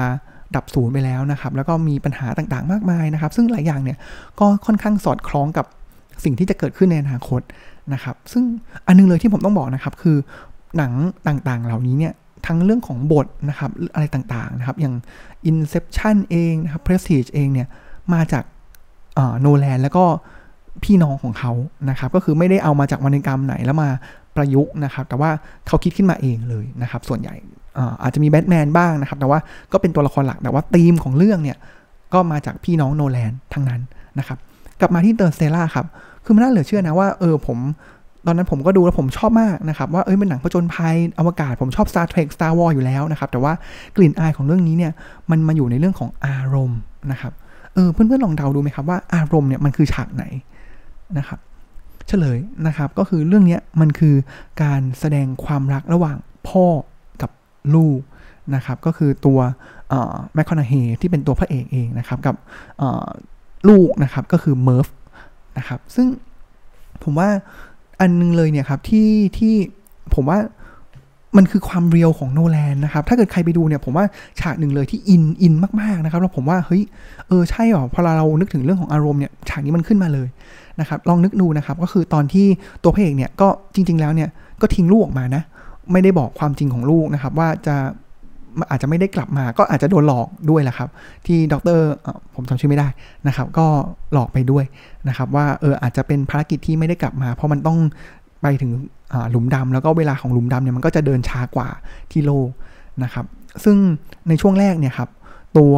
[0.57, 3.99] ดับศูนย์ไปแล้วนะครับ แล้วก็มีปัญหาต่างๆ มากมายนะครับ ซึ่งหลายอย่างเนี่ย
[4.41, 5.67] ก็ค่อนข้างสอดคล้องกับ
[6.25, 7.41] สิ่งที่จะเกิดขึ้นในอนาคต
[7.95, 8.45] นะครับ ซึ่ง
[8.87, 10.17] อันนึงเลยที่ผมต้องบอกนะครับ คือ
[10.77, 10.93] หนัง
[11.27, 12.13] ต่างๆ เหล่านี้เนี่ย
[12.47, 14.95] ทั้งเรื่องของบทนะครับอะไรต่างๆนะครับ อย่าง
[15.51, 17.69] Inception เองนะครับ Prestige เองเนี่ย
[18.15, 18.45] มาจาก
[19.41, 20.05] โนแลนแล้วก็
[20.85, 21.53] พี่น้องของเขา
[21.91, 23.89] นะครับ ก็คือไม่ได้เอามาจากวรรณกรรมไหนแล้วมา
[24.37, 25.31] ประยุกต์นะครับ แต่ว่า
[25.67, 27.35] เขาคิดขึ้นมาเองเลยนะครับ ส่วนใหญ่
[28.03, 29.39] อาจจะมีแบทแมนบ้างนะครับ แต่ว่า
[29.73, 31.59] ก็เป็นตัวละครหลัก แต่ว่าธีมของเรื่องเนี่ย
[32.15, 33.81] ก็มาจากพี่น้องโนแลนทั้งนั้น
[34.19, 34.39] นะครับ
[34.81, 35.87] กลับมาที่เตอร์เซล่าครับ
[36.25, 37.59] คือมันน่าเหลือเชื่อนะว่าเออผม
[38.27, 43.53] ตอนนั้นผมก็ดูแล้วผมชอบมากนะครับ ว่าเอ้ยเป็นหนังผจญภัยอวกาศผมชอบ Star Trek Star Wars อยู่แล้วนะครับ แต่ว่า
[43.97, 44.93] กลิ่นอายของเรื่องนี้เนี่ย
[45.31, 46.81] มันมาอยู่ในเรื่องของอารมณ์
[47.13, 47.33] นะครับ
[47.75, 50.25] เออเพื่อนๆลองเดาดูไหมครับว่าอารมณ์เนี่ยมันคือฉากไหน
[51.19, 51.39] นะครับ
[52.09, 54.15] เฉลยนะครับก็คือเรื่องนี้มันคือ
[54.63, 56.17] การแสดงความรักระหว่าง
[56.49, 56.67] พ่อ
[57.23, 57.31] กับ
[57.75, 58.01] ลูก
[58.55, 59.39] นะครับ ก็คือตัว
[60.35, 62.37] แมคคอนาเฮที่เป็นตัวพระเอกเองนะครับ กับ
[63.69, 64.87] ลูกนะครับก็คือเมิร์ฟ
[65.59, 66.07] นะครับ ซึ่ง
[67.05, 67.29] ผมว่า
[68.01, 69.55] อันนึงเลยเนี่ยครับที่ที่
[70.15, 70.39] ผมว่า
[71.37, 74.05] มันคือความเรียวของโนแลนนะครับ ถ้าเกิดใครไปดูเนี่ยผมว่า
[74.41, 76.83] ฉากหนึ่งเลยที่อินอินมากๆนะครับแล้วผมว่าเฮ้ย
[77.29, 80.29] เออใช่หรอพอเรานึกถึงเรื่องของอารมณ์เนี่ยฉากนี้มันขึ้นมาเลย
[80.81, 82.47] นะครับ ลองนึกดูนะครับก็คือตอนที่
[82.83, 84.29] ตัวพระเอกเนี่ยก็จริง ๆ แล้วเนี่ย
[84.61, 85.43] ก็ทิ้งลูกออกมานะ
[85.93, 87.77] ไม่ได้บอกความจริงของลูกนะครับ ว่าจะ
[88.71, 90.89] อาจจะไม่ได้กลับมาก็อาจจะโดนหลอกด้วยแหละครับ
[91.27, 91.81] ที่ดร
[92.35, 92.89] ผมจำชื่อไม่ได้
[93.29, 93.67] นะครับ ก็
[94.13, 94.65] หลอกไปด้วย
[95.09, 97.79] นะครับ ว่าเอออาจจะเป็นภารกิจที่ไม่ได้กลับมา เพราะมันต้อง
[98.43, 98.73] ไปถึง
[99.31, 101.69] หลุมดำแล้วก็เวลาของหลุมดำเนี่ยมันก็จะเดินช้ากว่า
[102.11, 102.49] ที่โลก
[103.05, 103.27] นะครับ
[103.65, 103.77] ซึ่ง
[104.29, 105.09] ในช่วงแรกเนี่ยครับ
[105.59, 105.75] ตัว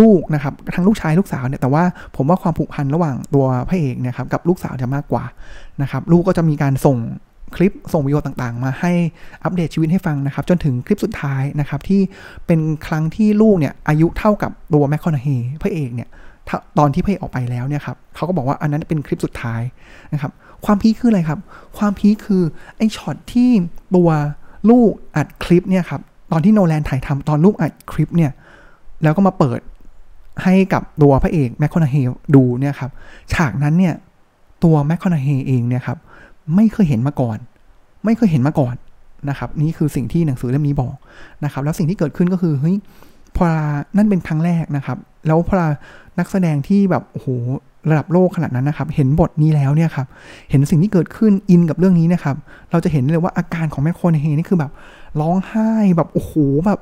[0.00, 1.82] ลูกนะครับทั้งลูกชายลูกสาวเนี่ยแต่ว่า
[2.16, 5.24] ผมว่าความผูกพันระหว่างตัวพระเอกเนี่ยครับกับลูกสาวจะมากกว่า
[5.82, 6.96] นะครับลูกก็จะมีการส่ง
[7.56, 8.92] คลิปส่งวิดีโอต่างๆ มาให้
[9.44, 12.00] อัปเดตชีวิตให้ฟังนะครับ จนถึงคลิปสุดท้ายนะครับ ที่
[12.46, 15.26] เป็นครั้งที่ลูกเนี่ยอายุเท่ากับตัวแมคคอนเฮ
[15.62, 16.08] พระเอกเนี่ย
[16.78, 19.62] ตอนที่พระเอกออกไปแล้วเนี่ยครับเขาก็บอกว่าอันนั้นเป็นคลิปสุดท้าย
[20.12, 20.32] นะครับ
[20.64, 21.40] ความพีคคืออะไรครับ
[21.78, 22.42] ความพีคคือ
[22.76, 23.50] ไอ้ช็อตที่
[23.96, 24.10] ตัว
[24.70, 26.00] ลูกอัดคลิปเนี่ยครับ
[26.32, 28.32] ตอนที่โนแลนถ่ายทำตอนลูกอัดคลิปเนี่ย
[29.02, 29.60] แล้วก็มาเปิด
[30.44, 31.96] ให้กับตัวพระเอกแมคคอนเฮ
[32.34, 32.90] ดูเนี่ยครับ
[33.32, 33.94] ฉากนั้นเนี่ย
[34.64, 35.98] ตัวแมคคอนเฮเองเนี่ยครับ
[36.56, 37.38] ไม่เคยเห็นมาก่อน
[38.04, 38.74] ไม่เคยเห็นมาก่อน
[39.28, 40.96] นะครับนี่คือสิ่งที่หนังสือเล่มนี้บอก
[41.44, 42.76] นะครับ แล้วสิ่งที่เกิดขึ้นก็คือเฮ้ย
[43.36, 43.44] พอ
[43.96, 45.56] นั่นเป็นครั้งแรกนะครับ แล้วพอ
[46.18, 47.28] นักแสดงที่แบบโอ้โห
[47.90, 50.06] ระดับโลกขนาดนั้นนะครับ เห็นบทนี้แล้วเนี่ยครับ
[50.50, 52.36] เห็นสิ่งที่เกิดขึ้นอินกับเรื่องนี้นะครับ
[52.70, 54.72] เราจะเห็นเลยว่าอาการของแมคโครเฮนี่คือแบบ
[55.20, 56.32] ร้องไห้แบบโอ้โห
[56.66, 56.80] แบบ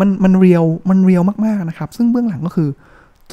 [0.00, 2.68] มันมันเรียวมันเรียวมากๆนะครับ ซึ่งเบื้องหลังก็คือ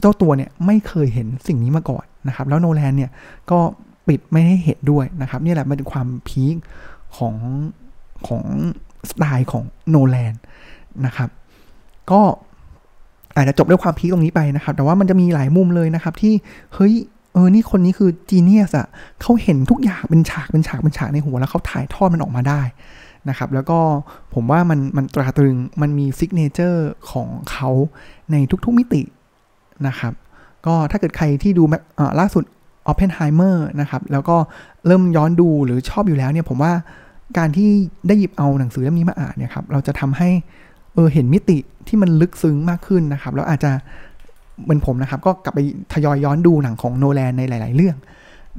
[0.01, 3.11] เจ้าตัวเนี่ยไม่เคยเห็นสิ่งนี้มาก่อนนะครับ แล้วโนแลนเนี่ย
[3.51, 3.59] ก็
[4.09, 6.55] ปิดไม่ให้เห็นด้วยนะครับนี่แหละมันเป็นความพีค
[7.17, 7.35] ของ
[8.27, 8.43] ของ
[9.09, 10.33] สไตล์ของโนแลน
[11.05, 11.29] นะครับ
[12.11, 12.21] ก็
[13.35, 16.33] อาจจะจบด้วยความ peak ตรงนี้ไปนะครับ แต่ว่ามันจะมีหลายมุมเลยนะครับ ที่
[16.73, 16.93] เฮ้ย
[17.33, 18.87] เออ นี่คนนี้คือ genius อะ
[19.21, 22.61] เขาเห็นทุกอย่างเป็นฉากเป็นฉากเป็นฉากในหัว แล้วเขาถ่ายทอดมันออกมาได้
[23.29, 23.79] นะครับ แล้วก็
[24.33, 27.69] ผมว่ามันมันตราตรึง มันมี signature ของเขา
[28.31, 29.01] ในทุกๆมิติ
[29.87, 30.13] นะครับ
[30.65, 31.63] ก็ถ้าเกิดใครที่ดู
[32.19, 32.43] ล่าสุด
[32.89, 34.37] Oppenheimer นะครับ แล้วก็
[34.87, 36.73] เริ่มย้อนดูหรือชอบอยู่แล้วเนี่ยผมว่า
[37.37, 37.69] การที่
[38.07, 40.29] ได้หยิบเอาหนังสือเล่มนี้มาอ่านเนี่ยครับ เราจะทำให้
[40.93, 43.71] เออเห็นมิติที่มันลึกซึ้งมากขึ้นนะครับ แล้วอาจจะ
[44.63, 45.59] เหมือนผมนะครับ ก็กลับไป
[45.93, 47.97] ทยอยย้อนดูหนังของโนแลนในหลาย ๆ เรื่อง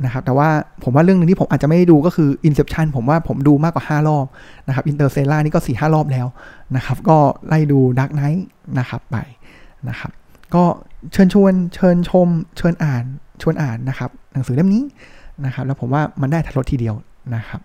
[0.04, 0.48] นะครับ แต่ว่า
[0.84, 4.26] ผมว่าเรื่องนึงที่ผมอาจจะไม่ได้ดูก็คือ Inception ผมว่าผมดูมากกว่า 5 รอบ
[4.66, 6.26] นะครับ Interstellar นี่ก็ 4 5 รอบแล้ว
[6.76, 8.42] นะครับ ก็ไล่ดู Dark Knight
[8.78, 9.16] นะครับไป
[9.88, 10.10] นะครับ
[10.54, 10.64] ก็
[11.12, 13.04] เชิญชวนเชิญชม เชิญอ่าน
[13.42, 14.82] ชวนอ่านนะครับหนังสือเล่มนี้
[15.44, 16.94] นะครับ แล้วผมว่ามันได้ทรถทีเดียว
[17.34, 17.60] นะครับ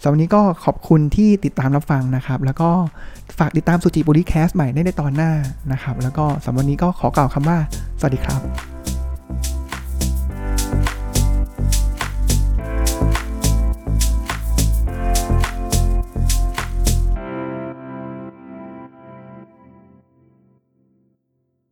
[0.00, 2.70] สำหรับวันนี้ก็ขอบคุณที่ติดตามรับฟังนะครับ แล้วก็
[3.38, 5.32] ฝากติดตามสุจิบุรีแคสใหม่ได้ในตอนหน้า
[5.72, 7.58] นะครับ แล้วก็สำหรับวันนี้ก็ขอกล่าวคำว่า
[7.98, 8.73] สวัสดีครับ